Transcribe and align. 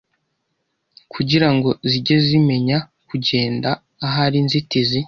kugira 1.13 1.47
ngo 1.55 1.69
zijye 1.89 2.17
zimenya 2.27 2.77
kugenda 3.09 3.69
ahari 4.05 4.35
inzitizi. 4.43 4.99